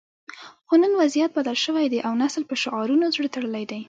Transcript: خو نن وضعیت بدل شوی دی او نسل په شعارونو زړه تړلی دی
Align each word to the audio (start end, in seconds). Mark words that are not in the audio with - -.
خو 0.67 0.73
نن 0.83 0.93
وضعیت 1.01 1.31
بدل 1.37 1.57
شوی 1.65 1.85
دی 1.91 1.99
او 2.07 2.13
نسل 2.21 2.43
په 2.49 2.55
شعارونو 2.61 3.05
زړه 3.15 3.27
تړلی 3.35 3.65
دی 3.71 3.79